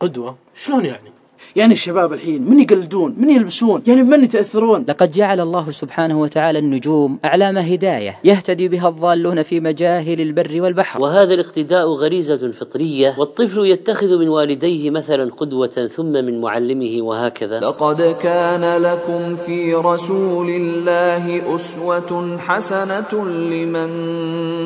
[0.00, 1.10] قدوة؟ شلون يعني؟
[1.56, 6.58] يعني الشباب الحين من يقلدون؟ من يلبسون؟ يعني من يتأثرون؟ لقد جعل الله سبحانه وتعالى
[6.58, 11.00] النجوم أعلام هداية يهتدي بها الضالون في مجاهل البر والبحر.
[11.02, 17.60] وهذا الاقتداء غريزة فطرية والطفل يتخذ من والديه مثلا قدوة ثم من معلمه وهكذا.
[17.60, 23.90] لقد كان لكم في رسول الله أسوة حسنة لمن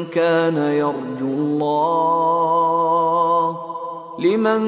[0.04, 2.84] كان يرجو الله.
[4.18, 4.60] لمن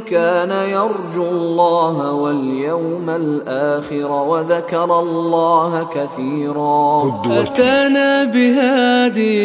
[0.00, 7.22] كان يرجو الله واليوم الآخر وذكر الله كثيرا.
[7.26, 9.38] أتانا بهادي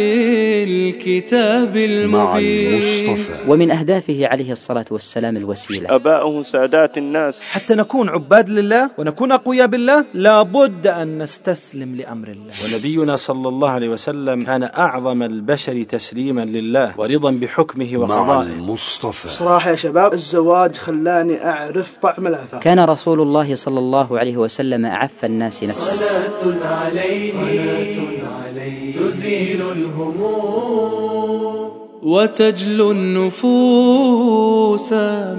[0.63, 3.17] الكتاب المبين.
[3.47, 5.95] ومن أهدافه عليه الصلاة والسلام الوسيلة.
[5.95, 7.41] أباؤه سادات الناس.
[7.41, 12.53] حتى نكون عباد لله ونكون أقوياء بالله لابد أن نستسلم لأمر الله.
[12.65, 18.53] ونبينا صلى الله عليه وسلم كان أعظم البشر تسليما لله ورضا بحكمه وقضائه.
[18.53, 19.18] المصطفى.
[19.27, 24.85] صراحة يا شباب الزواج خلاني أعرف طعم العفاف كان رسول الله صلى الله عليه وسلم
[24.85, 25.93] أعف الناس نفسه.
[25.95, 27.33] صلاة عليه
[28.93, 31.09] تزيل الهموم
[32.03, 34.13] وتجلو النفوس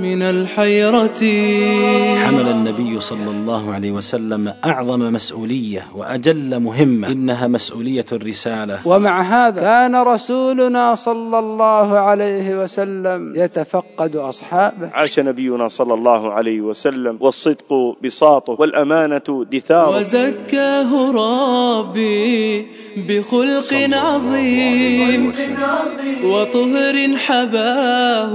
[0.05, 1.21] من الحيرة.
[2.31, 8.79] حمل النبي صلى الله عليه وسلم أعظم مسؤولية وأجل مهمة إنها مسؤولية الرسالة.
[8.87, 14.91] ومع هذا كان رسولنا صلى الله عليه وسلم يتفقد أصحابه.
[14.95, 19.97] عاش نبينا صلى الله عليه وسلم والصدق بساطه والأمانة دثاره.
[19.97, 22.67] وزكاه ربي
[23.09, 25.33] بخلق عظيم
[26.25, 28.33] وطهر حباه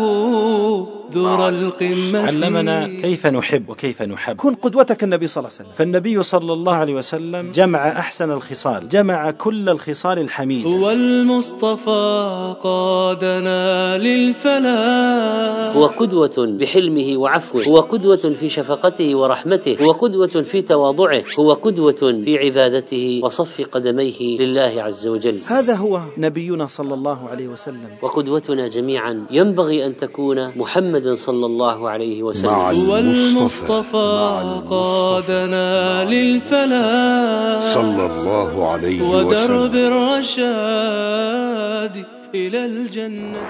[1.16, 2.20] ذر القمة.
[2.28, 4.36] علمنا كيف نحب وكيف نحب.
[4.36, 5.78] كن قدوتك النبي صلى الله عليه وسلم.
[5.78, 13.65] فالنبي صلى الله عليه وسلم جمع أحسن الخصال جمع كل الخصال الحميدة هو المصطفى قادنا.
[13.98, 15.76] للفلاح.
[15.76, 22.22] هو قدوة بحلمه وعفوه هو قدوة في شفقته ورحمته هو قدوة في تواضعه هو قدوة
[22.26, 25.36] في عبادته وصف قدميه لله عز وجل.
[25.48, 27.90] هذا هو نبينا صلى الله عليه وسلم.
[28.02, 32.52] وقدوتنا جميعا ينبغي أن تكون محمد صلى الله عليه وسلم.
[32.52, 37.62] هو المصطفى قادنا للفلاح.
[37.74, 39.88] صلى الله عليه ودرب وسلم
[40.26, 42.06] الرشاد.
[42.36, 43.42] إلى الجنة.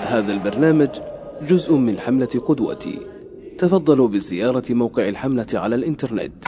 [0.00, 0.88] هذا البرنامج
[1.42, 2.98] جزء من حملة قدوتي.
[3.58, 6.44] تفضلوا بزيارة موقع الحملة على الإنترنت.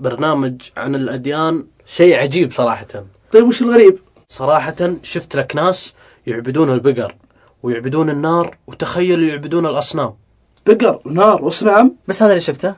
[0.00, 3.04] برنامج عن الأديان شيء عجيب صراحة.
[3.32, 3.98] طيب وش الغريب؟
[4.28, 5.94] صراحة شفت لك ناس
[6.26, 7.14] يعبدون البقر
[7.62, 10.14] ويعبدون النار وتخيلوا يعبدون الأصنام.
[10.68, 12.74] بقر ونار واصنام بس هذا اللي شفته.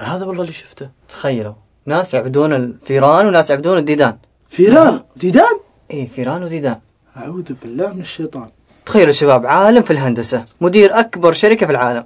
[0.00, 0.88] هذا والله اللي شفته.
[1.08, 1.52] تخيلوا.
[1.86, 4.16] ناس يعبدون الفيران وناس يعبدون الديدان.
[4.48, 5.58] فيران؟ ديدان؟
[5.90, 6.78] إيه فيران وديدان.
[7.16, 8.48] أعوذ بالله من الشيطان.
[8.86, 12.04] تخيلوا شباب عالم في الهندسة مدير أكبر شركة في العالم.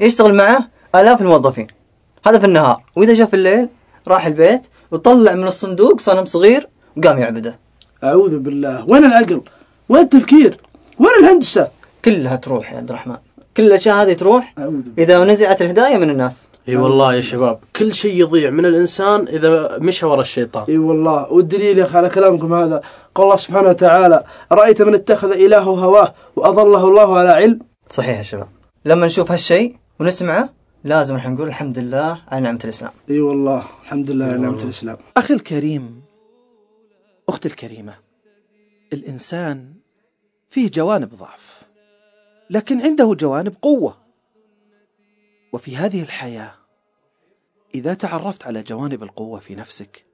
[0.00, 1.66] يشتغل معه آلاف الموظفين.
[2.26, 2.82] هذا في النهار.
[2.96, 3.68] وإذا جاء في الليل
[4.08, 7.58] راح البيت وطلع من الصندوق صنم صغير وقام يعبده.
[8.04, 8.84] أعوذ بالله.
[8.88, 9.42] وين العقل؟
[9.88, 10.56] وين التفكير؟
[10.98, 11.68] وين الهندسة؟
[12.04, 13.16] كلها تروح يا عبد الرحمن.
[13.56, 14.92] كل الأشياء هذه تروح أعوذ بالله.
[14.98, 16.48] إذا نزعت الهداية من الناس.
[16.68, 20.64] إي والله يا شباب كل شيء يضيع من الإنسان إذا مشى ورا الشيطان.
[20.68, 22.82] إي والله والدليل يا أخي على كلامكم هذا
[23.14, 27.58] قال الله سبحانه وتعالى ارايت من اتخذ إلهه هواه وأضله الله على علم؟
[27.88, 28.48] صحيح يا شباب.
[28.84, 30.48] لما نشوف هالشيء ونسمعه
[30.84, 32.92] لازم نحن نقول الحمد لله على نعمة الإسلام.
[33.10, 34.96] إي والله الحمد لله على نعمة الإسلام.
[35.16, 36.02] أخي الكريم
[37.28, 37.94] أختي الكريمة
[38.92, 39.72] الإنسان
[40.48, 41.61] فيه جوانب ضعف.
[42.52, 43.96] لكن عنده جوانب قوة.
[45.52, 46.54] وفي هذه الحياة
[47.74, 50.06] إذا تعرفت على جوانب القوة في نفسك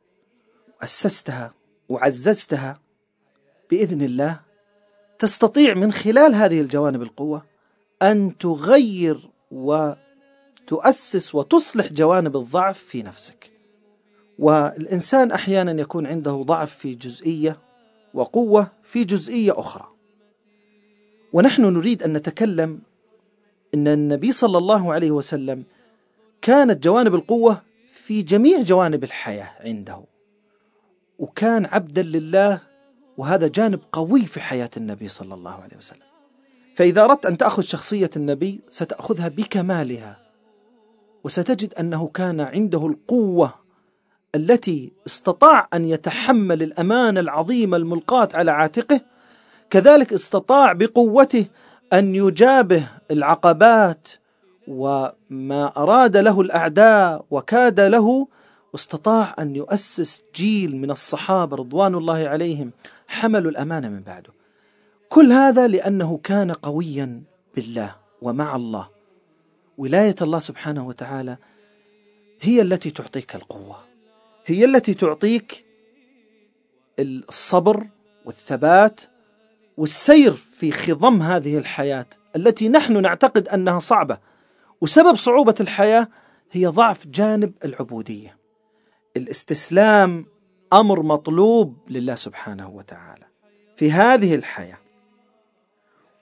[0.81, 1.55] وأسستها
[1.89, 2.81] وعززتها
[3.71, 4.41] بإذن الله
[5.19, 7.47] تستطيع من خلال هذه الجوانب القوة
[8.03, 13.53] أن تغير وتؤسس وتصلح جوانب الضعف في نفسك.
[14.39, 17.59] والإنسان أحيانا يكون عنده ضعف في جزئية
[18.15, 19.98] وقوة في جزئية أخرى.
[21.33, 22.81] ونحن نريد أن نتكلم
[23.75, 25.65] أن النبي صلى الله عليه وسلم
[26.43, 30.01] كانت جوانب القوة في جميع جوانب الحياة عنده
[31.19, 32.61] وكان عبدا لله
[33.17, 36.09] وهذا جانب قوي في حياة النبي صلى الله عليه وسلم.
[36.75, 40.19] فإذا أردت أن تأخذ شخصية النبي ستأخذها بكمالها
[41.25, 43.55] وستجد أنه كان عنده القوة
[44.35, 49.01] التي استطاع أن يتحمل الأمانة العظيمة الملقاة على عاتقه
[49.71, 51.47] كذلك استطاع بقوته
[51.93, 54.09] أن يجابه العقبات
[54.69, 58.29] وما أراد له الأعداء وكاد له
[58.73, 62.71] واستطاع أن يؤسس جيل من الصحابة رضوان الله عليهم
[63.09, 64.33] حملوا الأمانة من بعده.
[65.09, 67.23] كل هذا لأنه كان قويا
[67.57, 68.89] بالله ومع الله.
[69.79, 71.37] ولاية الله سبحانه وتعالى
[72.41, 73.77] هي التي تعطيك القوة
[74.47, 75.65] هي التي تعطيك
[76.99, 77.87] الصبر
[78.25, 79.01] والثبات
[79.79, 84.19] والسير في خضم هذه الحياة التي نحن نعتقد أنها صعبة.
[84.81, 86.09] وسبب صعوبة الحياة
[86.53, 88.37] هي ضعف جانب العبودية.
[89.17, 90.27] الاستسلام
[90.73, 93.25] أمر مطلوب لله سبحانه وتعالى
[93.77, 94.79] في هذه الحياة.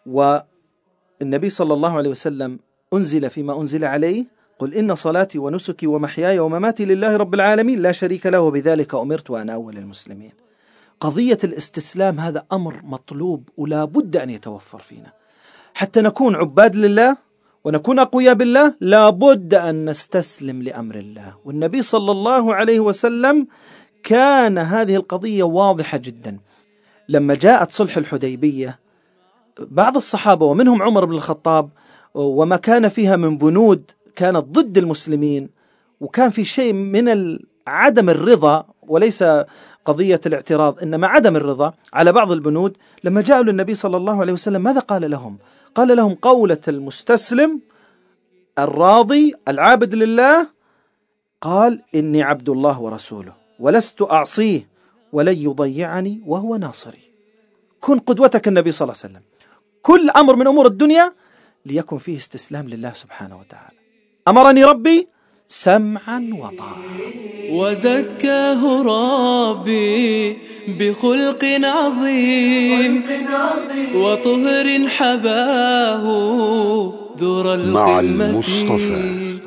[0.06, 2.58] والنبي صلى الله عليه وسلم
[2.94, 4.24] أنزل فيما أنزل عليه
[4.58, 9.54] قل إن صلاتي ونسكي ومحياي ومماتي لله رب العالمين لا شريك له وبذلك أمرت وأنا
[9.54, 10.45] أول المسلمين.
[11.00, 15.12] قضية الاستسلام هذا أمر مطلوب ولا بد أن يتوفر فينا.
[15.74, 17.16] حتى نكون عباد لله
[17.64, 21.34] ونكون أقوياء بالله لا بد أن نستسلم لأمر الله.
[21.44, 23.46] والنبي صلى الله عليه وسلم
[24.04, 26.38] كان هذه القضية واضحة جدا.
[27.08, 28.78] لما جاءت صلح الحديبية
[29.60, 31.70] بعض الصحابة ومنهم عمر بن الخطاب
[32.14, 35.48] وما كان فيها من بنود كانت ضد المسلمين
[36.00, 39.24] وكان في شيء من عدم الرضا وليس
[39.84, 44.62] قضية الاعتراض إنما عدم الرضا على بعض البنود لما جاءوا للنبي صلى الله عليه وسلم
[44.62, 45.38] ماذا قال لهم؟
[45.74, 47.60] قال لهم قولة المستسلم
[48.58, 50.46] الراضي العابد لله
[51.40, 54.68] قال إني عبد الله ورسوله ولست أعصيه
[55.12, 57.02] ولن يضيعني وهو ناصري.
[57.80, 59.22] كن قدوتك النبي صلى الله عليه وسلم.
[59.82, 61.12] كل أمر من أمور الدنيا
[61.66, 63.76] ليكن فيه استسلام لله سبحانه وتعالى.
[64.28, 65.08] أمرني ربي
[65.48, 66.76] سمعا وطاعة.
[67.50, 70.38] وزكاه ربي
[70.78, 73.02] بخلق عظيم
[73.94, 76.04] وطهر حباه
[77.18, 79.38] ذر مع المصطفى.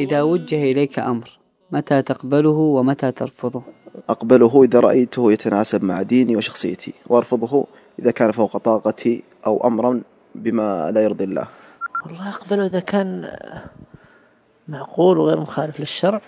[0.00, 1.30] إذا وجه إليك أمر
[1.72, 3.62] متى تقبله ومتى ترفضه؟
[4.08, 7.66] أقبله إذا رأيته يتناسب مع ديني وشخصيتي وأرفضه
[7.98, 10.00] إذا كان فوق طاقتي أو أمرا
[10.34, 11.46] بما لا يرضي الله.
[12.06, 13.30] والله أقبله إذا كان
[14.68, 16.20] معقول وغير مخالف للشرع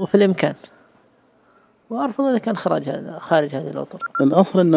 [0.00, 0.54] وفي الإمكان.
[1.90, 4.74] وأرفض إذا كان خارج هذا خارج هذه الأطر الأصل أن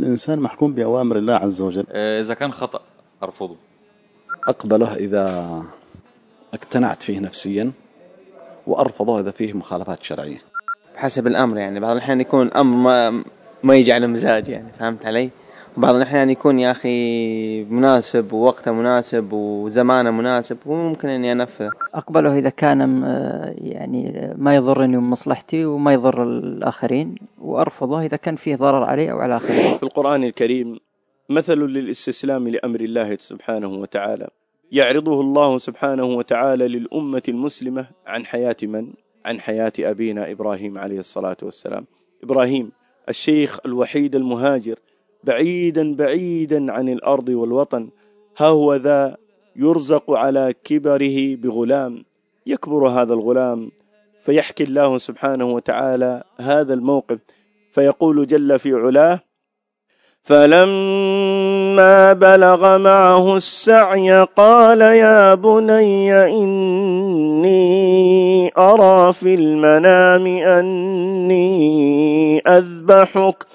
[0.00, 1.84] الإنسان محكوم بأوامر الله عز وجل.
[1.90, 2.80] إذا كان خطأ
[3.22, 3.56] أرفضه.
[4.48, 5.62] أقبله إذا
[6.54, 7.72] اقتنعت فيه نفسيا
[8.66, 10.38] وأرفضه إذا فيه مخالفات شرعية.
[10.94, 13.24] بحسب الأمر يعني بعض الأحيان يكون أمر ما
[13.62, 15.30] ما يجي على مزاج يعني فهمت علي؟
[15.76, 22.50] بعض الأحيان يكون يا أخي مناسب ووقته مناسب وزمانه مناسب وممكن إني أنفذه أقبله إذا
[22.50, 22.80] كان
[23.58, 29.36] يعني ما يضرني ومصلحتي وما يضر الآخرين وأرفضه إذا كان فيه ضرر علي أو على
[29.36, 30.78] الآخرين في القرآن الكريم
[31.30, 34.28] مثل للاستسلام لأمر الله سبحانه وتعالى.
[34.72, 38.92] يعرضه الله سبحانه وتعالى للأمة المسلمة عن حياة من؟
[39.24, 41.86] عن حياة أبينا إبراهيم عليه الصلاة والسلام.
[42.24, 42.72] إبراهيم
[43.08, 44.78] الشيخ الوحيد المهاجر
[45.24, 47.88] بعيدا بعيدا عن الأرض والوطن.
[48.36, 49.16] ها هو ذا
[49.56, 52.04] يرزق على كبره بغلام
[52.46, 53.70] يكبر هذا الغلام
[54.18, 57.18] فيحكي الله سبحانه وتعالى هذا الموقف.
[57.72, 59.20] فيقول جل في علاه
[60.22, 67.58] فلما بلغ معه السعي قال يا بني إني
[68.58, 71.58] أرى في المنام أني
[72.38, 73.46] أذبحك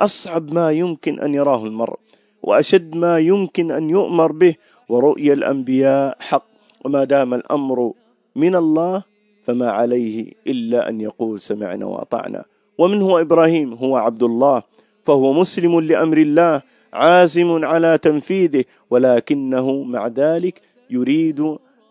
[0.00, 1.98] أصعب ما يمكن أن يراه المرء
[2.42, 4.54] وأشد ما يمكن أن يؤمر به
[4.88, 6.44] ورؤيا الأنبياء حق.
[6.84, 7.92] وما دام الأمر
[8.36, 9.02] من الله
[9.44, 12.44] فما عليه إلا أن يقول سمعنا وأطعنا.
[12.78, 14.62] ومن هو إبراهيم؟ هو عبد الله
[15.04, 21.40] فهو مسلم لأمر الله عازم على تنفيذه ولكنه مع ذلك يريد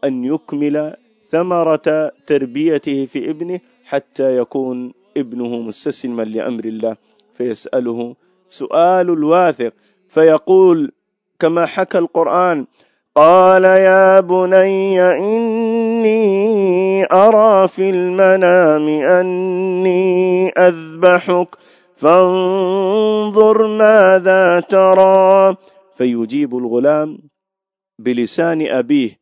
[0.03, 0.95] أن يكمل
[1.29, 6.95] ثمرة تربيته في ابنه حتى يكون ابنه مستسلما لأمر الله.
[7.39, 8.15] فيسأله
[8.49, 9.73] سؤال الواثق
[10.09, 10.91] فيقول
[11.39, 12.65] كما حكى القرآن
[13.15, 21.55] قال يا بني إني أرى في المنام أني أذبحك
[21.95, 25.55] فانظر ماذا ترى.
[25.93, 27.17] فيجيب الغلام
[27.99, 29.19] بلسان أبيه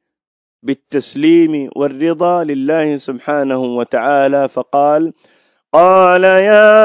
[0.63, 5.13] بالتسليم والرضا لله سبحانه وتعالى فقال
[5.77, 6.77] قال يا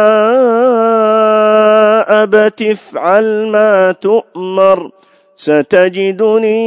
[2.22, 4.90] أبت افعل ما تؤمر
[5.34, 6.60] ستجدني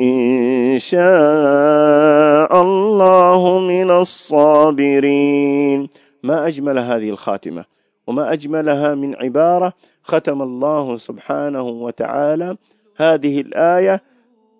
[0.00, 5.88] إن شاء الله من الصابرين.
[6.22, 7.64] ما أجمل هذه الخاتمة
[8.06, 9.72] وما أجملها من عبارة
[10.02, 12.56] ختم الله سبحانه وتعالى
[12.96, 14.02] هذه الآية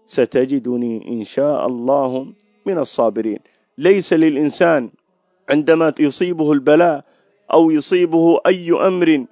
[0.07, 2.27] ستجدني إن شاء الله
[2.67, 3.39] من الصابرين.
[3.79, 4.91] ليس للإنسان
[5.51, 7.05] عندما يصيبه البلاء
[7.53, 9.25] أو يصيبه أي أمر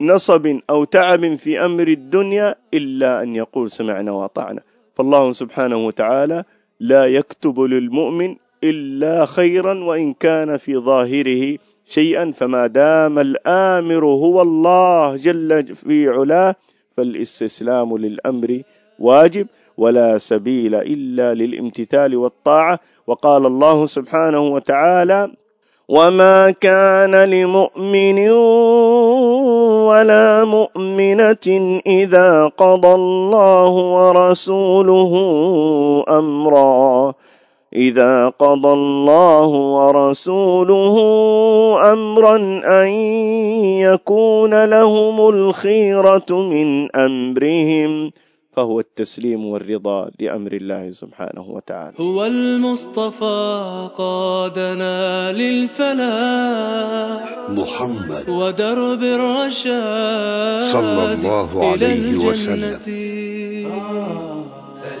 [0.00, 4.62] نصب أو تعب في أمر الدنيا إلا أن يقول سمعنا وأطعنا.
[4.94, 6.44] فالله سبحانه وتعالى
[6.80, 15.16] لا يكتب للمؤمن إلا خيرا وإن كان في ظاهره شيئا فما دام الآمر هو الله
[15.16, 16.54] جل في علاه
[16.96, 18.62] فالاستسلام للأمر
[18.98, 22.78] واجب ولا سبيل إلا للامتثال والطاعة.
[23.06, 25.32] وقال الله سبحانه وتعالى
[25.90, 28.30] وما كان لمؤمن
[29.90, 35.12] ولا مؤمنة إذا قضى الله ورسوله
[36.08, 37.12] أمرا.
[37.74, 40.96] إذا قضى الله ورسوله
[41.92, 42.36] أمرا
[42.82, 42.88] أن
[43.82, 48.10] يكون لهم الخيرة من أمرهم.
[48.52, 51.92] فهو التسليم والرضا لأمر الله سبحانه وتعالى.
[52.00, 57.38] هو المصطفى قادنا للفلاح.
[57.48, 62.16] محمد ودرب الرشاد صلى الله عليه.
[62.16, 62.80] وسلم.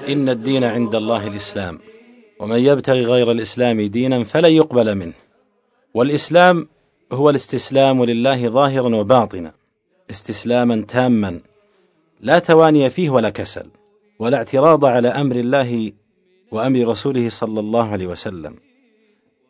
[0.08, 1.78] إن الدين عند الله الإسلام
[2.40, 5.12] ومن يبتغي غير الإسلام دينا فلن يقبل منه.
[5.94, 6.68] والإسلام
[7.12, 9.52] هو الاستسلام لله ظاهرا وباطنا
[10.10, 11.40] استسلاما تاما
[12.22, 13.66] لا تواني فيه ولا كسل
[14.18, 15.92] ولا اعتراض على أمر الله
[16.52, 18.56] وأمر رسوله صلى الله عليه وسلم.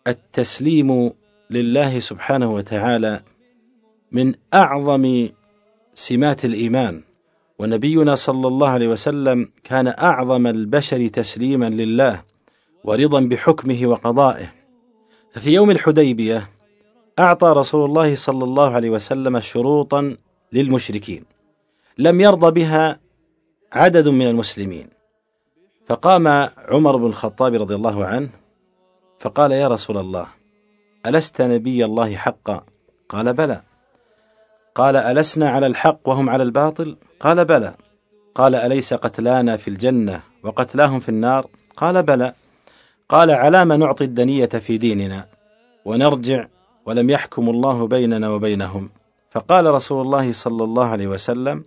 [0.06, 1.12] التسليم
[1.50, 3.22] لله سبحانه وتعالى
[4.12, 5.28] من أعظم
[5.94, 7.02] سمات الإيمان
[7.58, 12.22] ونبينا صلى الله عليه وسلم كان أعظم البشر تسليما لله
[12.84, 14.52] ورضا بحكمه وقضائه.
[15.32, 16.50] ففي يوم الحديبية
[17.18, 20.16] أعطى رسول الله صلى الله عليه وسلم شروطا
[20.52, 21.29] للمشركين.
[22.00, 23.00] لم يرضى بها
[23.72, 24.88] عدد من المسلمين.
[25.86, 26.28] فقام
[26.68, 28.28] عمر بن الخطاب رضي الله عنه
[29.18, 30.26] فقال يا رسول الله
[31.06, 32.64] ألست نبي الله حقا؟
[33.08, 33.62] قال بلى.
[34.74, 37.74] قال ألسنا على الحق وهم على الباطل؟ قال بلى.
[38.34, 42.34] قال أليس قتلانا في الجنة وقتلاهم في النار؟ قال بلى.
[43.08, 45.26] قال على ما نعطي الدنية في ديننا
[45.84, 46.46] ونرجع
[46.86, 48.90] ولم يحكم الله بيننا وبينهم؟
[49.30, 51.64] فقال رسول الله صلى الله عليه وسلم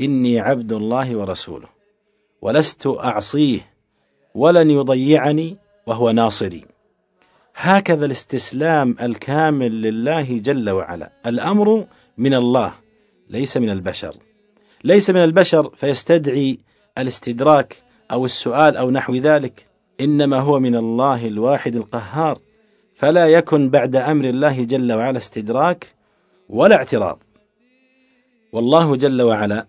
[0.00, 1.68] إني عبد الله ورسوله
[2.42, 3.72] ولست أعصيه
[4.34, 6.64] ولن يضيعني وهو ناصري.
[7.56, 11.12] هكذا الاستسلام الكامل لله جل وعلا.
[11.26, 11.86] الأمر
[12.18, 12.74] من الله
[13.30, 14.16] ليس من البشر.
[14.84, 16.58] ليس من البشر فيستدعي
[16.98, 19.66] الاستدراك أو السؤال أو نحو ذلك
[20.00, 22.38] إنما هو من الله الواحد القهار.
[22.94, 25.94] فلا يكن بعد أمر الله جل وعلا استدراك
[26.48, 27.22] ولا اعتراض.
[28.52, 29.66] والله جل وعلا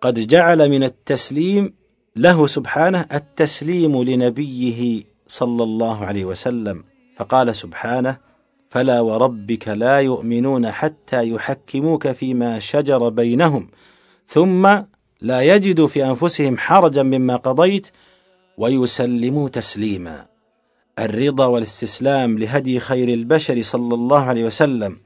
[0.00, 1.74] قد جعل من التسليم
[2.16, 6.84] له سبحانه التسليم لنبيه صلى الله عليه وسلم.
[7.16, 8.16] فقال سبحانه
[8.70, 13.68] فلا وربك لا يؤمنون حتى يحكموك فيما شجر بينهم
[14.26, 14.78] ثم
[15.20, 17.86] لا يجدوا في أنفسهم حرجا مما قضيت
[18.58, 20.26] ويسلموا تسليما.
[20.98, 24.96] الرضا والاستسلام لهدي خير البشر صلى الله عليه وسلم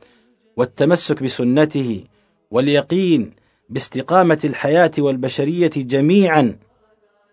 [0.57, 2.05] والتمسك بسنته
[2.51, 3.40] واليقين
[3.71, 6.57] باستقامة الحياة والبشرية جميعا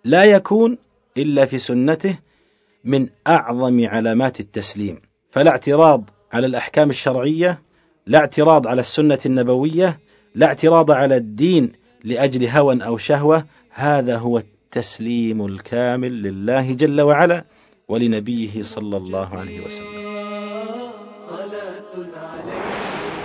[0.04, 0.78] لا يكون
[1.18, 2.18] إلا في سنته
[2.84, 5.02] من أعظم علامات التسليم.
[5.32, 7.62] فلا اعتراض على الأحكام الشرعية
[8.08, 10.00] لا اعتراض على السنة النبوية
[10.36, 11.72] لا اعتراض على الدين
[12.04, 13.46] لأجل هوى أو شهوة.
[13.70, 17.46] هذا هو التسليم الكامل لله جل وعلا
[17.88, 20.08] ولنبيه صلى الله عليه وسلم.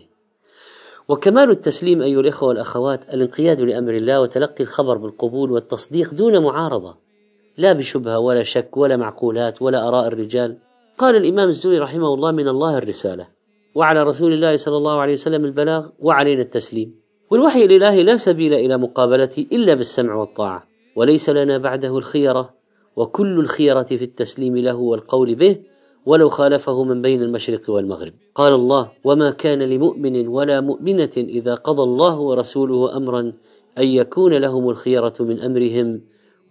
[1.07, 7.10] وكمال التسليم أيها الإخوة والأخوات الانقياد لأمر الله وتلقي الخبر بالقبول والتصديق دون معارضة.
[7.57, 10.57] لا بشبهة ولا شك ولا معقولات ولا آراء الرجال.
[10.97, 13.27] قال الإمام الزوي رحمه الله من الله الرسالة
[13.75, 16.95] وعلى رسول الله صلى الله عليه وسلم البلاغ وعلينا التسليم.
[17.31, 20.63] والوحي الإلهي لا سبيل إلى مقابلته إلا بالسمع والطاعة
[20.95, 22.53] وليس لنا بعده الخيرة
[22.95, 25.57] وكل الخيرة في التسليم له والقول به
[26.05, 28.13] ولو خالفه من بين المشرق والمغرب.
[28.35, 33.33] قال الله وما كان لمؤمن ولا مؤمنة إذا قضى الله ورسوله أمرا
[33.77, 36.01] أن يكون لهم الخيرة من أمرهم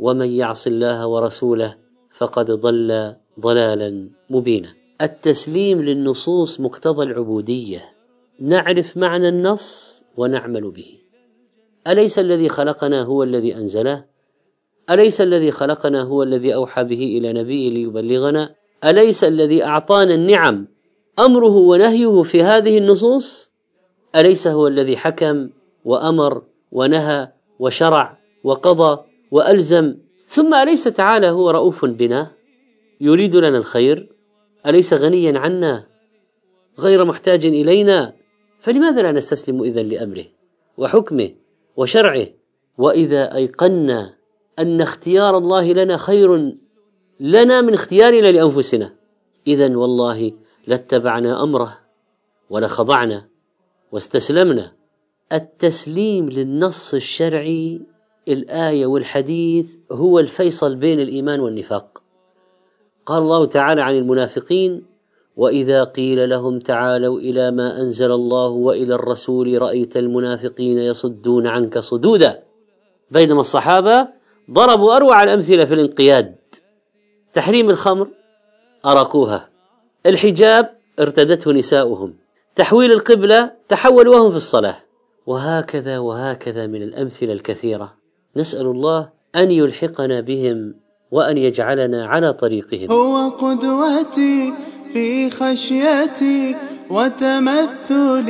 [0.01, 1.77] ومن يعص الله ورسوله
[2.17, 4.69] فقد ضل ضلالا مبينا.
[5.03, 7.85] التسليم للنصوص مقتضى العبودية.
[8.41, 10.99] نعرف معنى النص ونعمل به.
[11.87, 14.05] أليس الذي خلقنا هو الذي أنزله؟
[14.91, 18.55] أليس الذي خلقنا هو الذي أوحى به إلى نبيه ليبلغنا؟
[18.85, 20.67] أليس الذي أعطانا النعم
[21.19, 23.51] أمره ونهيه في هذه النصوص؟
[24.17, 25.51] أليس هو الذي حكم
[25.85, 26.43] وأمر
[26.73, 29.97] ونهى وشرع وقضى وألزم.
[30.27, 32.31] ثم أليس تعالى هو رؤوف بنا؟
[33.01, 34.13] يريد لنا الخير.
[34.67, 35.87] أليس غنيا عنا؟
[36.79, 38.13] غير محتاج إلينا.
[38.61, 40.25] فلماذا لا نستسلم إذا لأمره
[40.77, 41.31] وحكمه
[41.77, 42.27] وشرعه؟
[42.79, 44.15] وإذا أيقنا
[44.59, 46.55] أن اختيار الله لنا خير
[47.21, 48.95] لنا من اختيارنا لأنفسنا
[49.47, 50.33] إذا والله
[50.67, 51.79] لاتبعنا أمره
[52.51, 53.29] ولخضعنا
[53.93, 54.73] واستسلمنا.
[55.33, 57.81] التسليم للنص الشرعي
[58.29, 62.03] الآية والحديث هو الفيصل بين الإيمان والنفاق.
[63.07, 64.83] قال الله تعالى عن المنافقين
[65.37, 72.43] وإذا قيل لهم تعالوا إلى ما أنزل الله وإلى الرسول رأيت المنافقين يصدون عنك صدودا.
[73.11, 74.09] بينما الصحابة
[74.51, 76.37] ضربوا أروع الأمثلة في الانقياد.
[77.33, 78.09] تحريم الخمر
[78.87, 79.49] اركوها
[80.07, 82.15] الحجاب ارتدته نساؤهم.
[82.57, 84.77] تحويل القبلة تحولوا وهم في الصلاة.
[85.27, 88.00] وهكذا وهكذا من الأمثلة الكثيرة.
[88.37, 90.75] نسأل الله أن يلحقنا بهم
[91.11, 92.91] وأن يجعلنا على طريقهم.
[92.93, 94.53] هو قدوتي
[94.93, 96.57] في خشيتي
[96.91, 98.29] وتمثلي.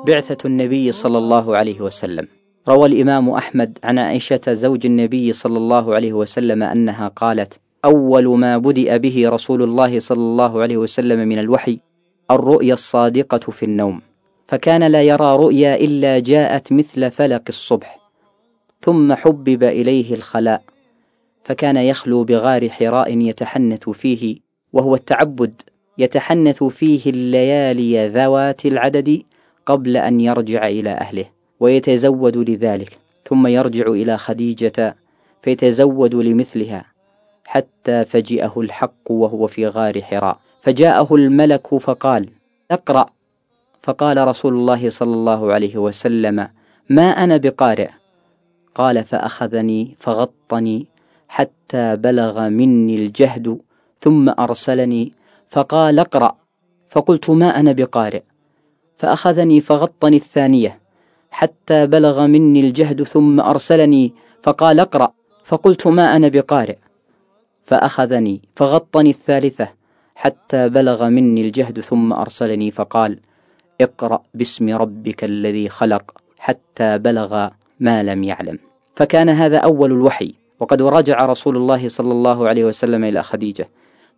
[0.03, 2.27] بعثة النبي صلى الله عليه وسلم.
[2.69, 8.57] روى الإمام أحمد عن عائشة زوج النبي صلى الله عليه وسلم أنها قالت أول ما
[8.57, 11.79] بدأ به رسول الله صلى الله عليه وسلم من الوحي
[12.31, 14.01] الرؤيا الصادقة في النوم.
[14.47, 17.99] فكان لا يرى رؤيا إلا جاءت مثل فلق الصبح
[18.81, 20.63] ثم حبب إليه الخلاء.
[21.43, 24.39] فكان يخلو بغار حراء يتحنث فيه
[24.73, 25.61] وهو التعبد
[25.97, 29.21] يتحنث فيه الليالي ذوات العدد
[29.65, 31.25] قبل أن يرجع إلى أهله
[31.59, 34.95] ويتزود لذلك ثم يرجع إلى خديجة
[35.41, 36.96] فيتزود لمثلها.
[37.47, 40.37] حتى فجئه الحق وهو في غار حراء.
[40.61, 42.29] فجاءه الملك فقال
[42.71, 43.05] اقرأ.
[43.83, 46.47] فقال رسول الله صلى الله عليه وسلم
[46.89, 47.89] ما أنا بقارئ.
[48.75, 50.85] قال فأخذني فغطني
[51.27, 53.57] حتى بلغ مني الجهد
[54.01, 55.13] ثم أرسلني.
[55.47, 56.35] فقال اقرأ.
[56.87, 58.21] فقلت ما أنا بقارئ.
[58.97, 60.79] فأخذني فغطني الثانية
[61.31, 64.13] حتى بلغ مني الجهد ثم أرسلني.
[64.43, 65.13] فقال اقرأ.
[65.43, 66.77] فقلت ما أنا بقارئ.
[67.67, 69.67] فأخذني فغطني الثالثة
[70.15, 73.19] حتى بلغ مني الجهد ثم أرسلني فقال
[73.81, 77.49] اقرأ باسم ربك الذي خلق حتى بلغ
[77.79, 78.59] ما لم يعلم.
[78.95, 83.69] فكان هذا أول الوحي وقد رجع رسول الله صلى الله عليه وسلم إلى خديجة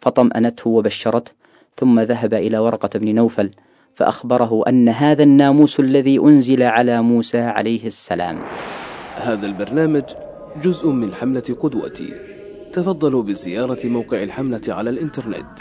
[0.01, 1.31] فطمأنته وبشرته
[1.77, 3.51] ثم ذهب إلى ورقة بن نوفل
[3.95, 8.43] فأخبره أن هذا الناموس الذي أنزل على موسى عليه السلام.
[9.15, 10.03] هذا البرنامج
[10.62, 12.29] جزء من حملة قدوتي.
[12.73, 15.60] تفضلوا بزيارة موقع الحملة على الإنترنت